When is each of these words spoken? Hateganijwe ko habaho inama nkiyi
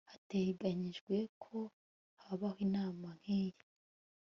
Hateganijwe 0.11 1.15
ko 1.43 1.57
habaho 2.23 2.57
inama 2.67 3.07
nkiyi 3.19 3.61